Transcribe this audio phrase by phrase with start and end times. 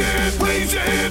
[0.00, 1.09] Please, raise.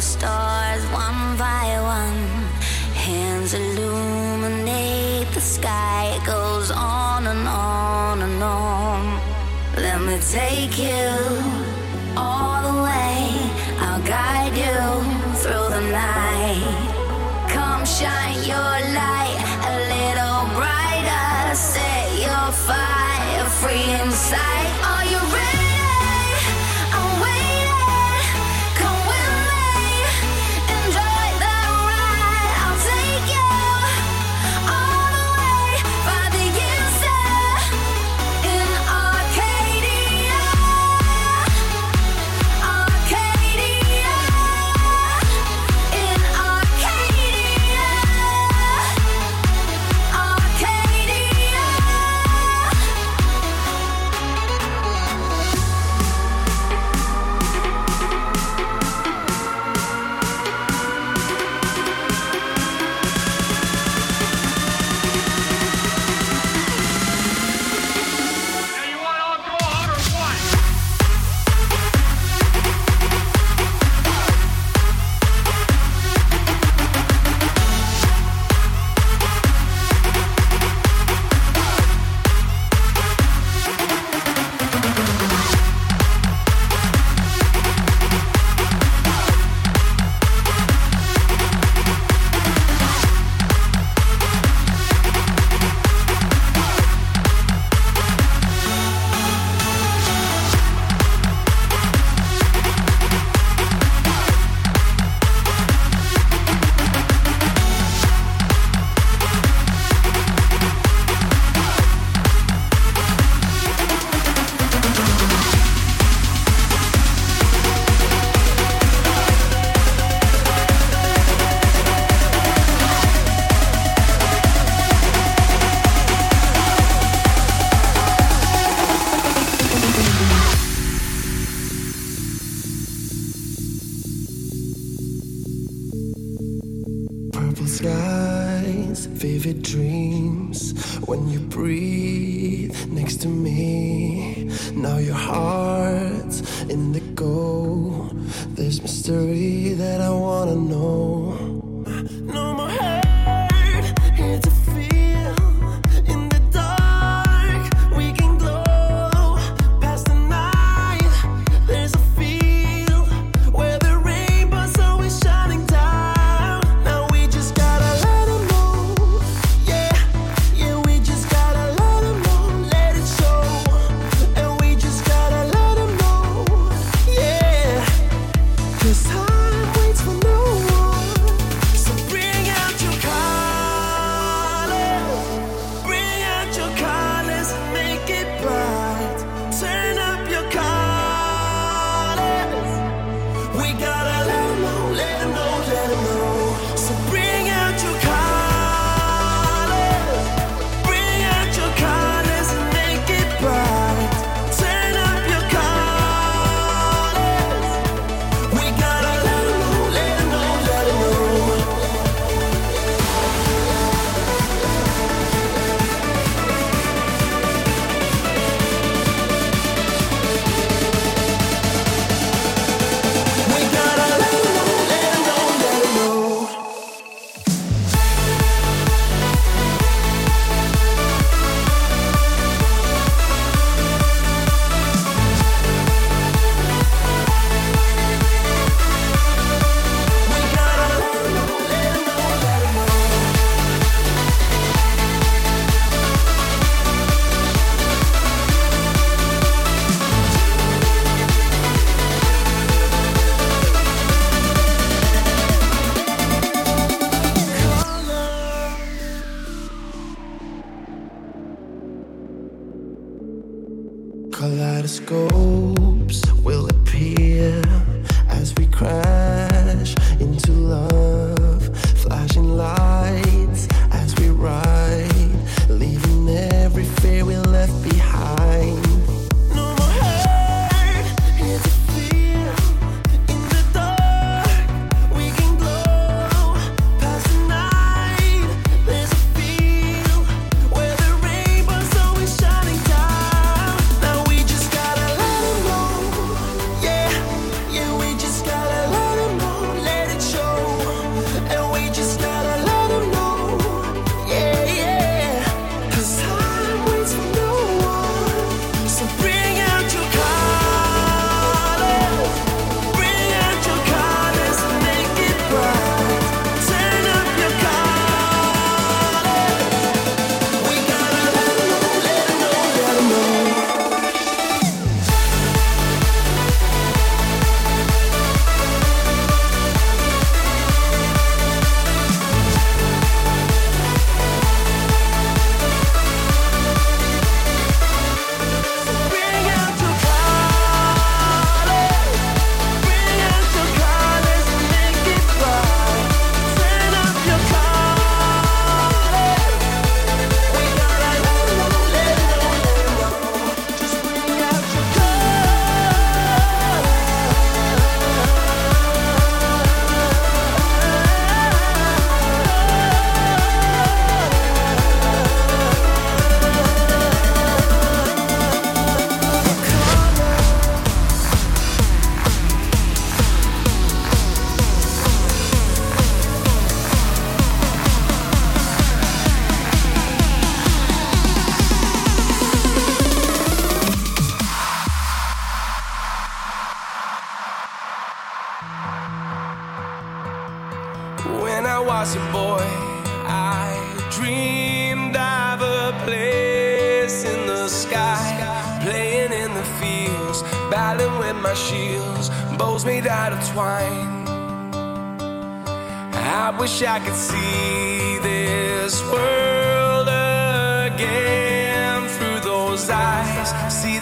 [0.00, 2.22] Stars one by one,
[2.94, 6.14] hands illuminate the sky.
[6.16, 9.20] It goes on and on and on.
[9.76, 11.47] Let me take you.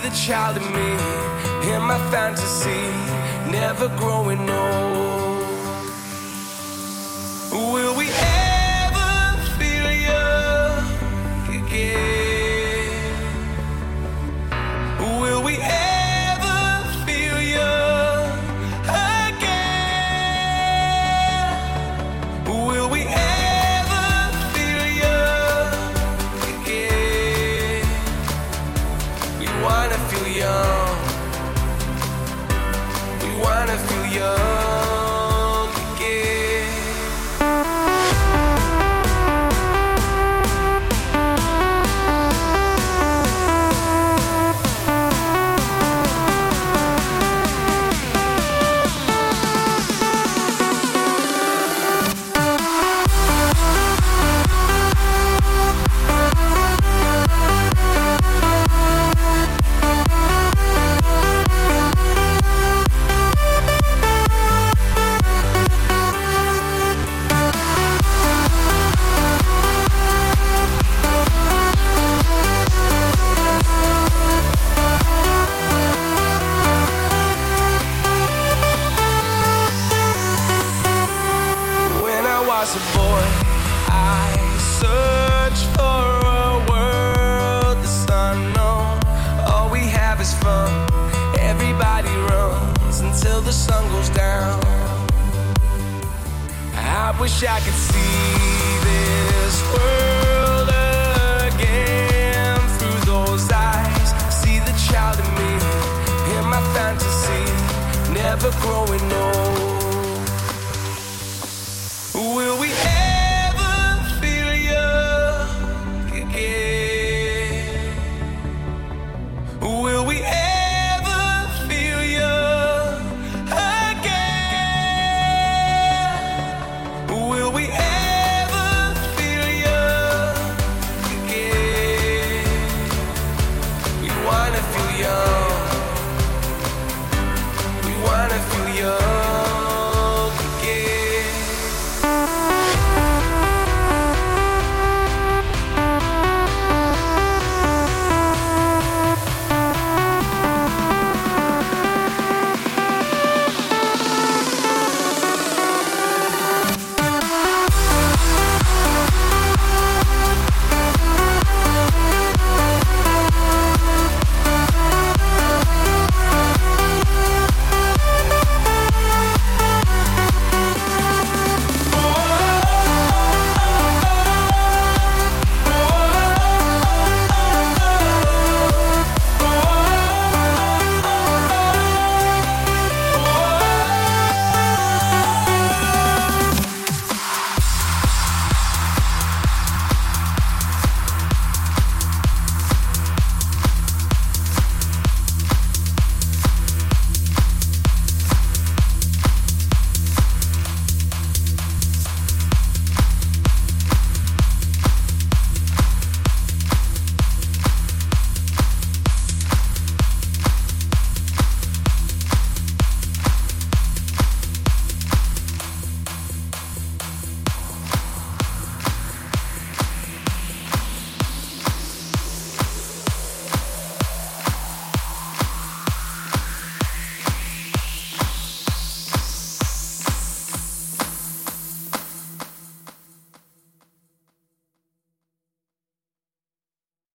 [0.09, 5.25] the child in me, in my fantasy, never growing old.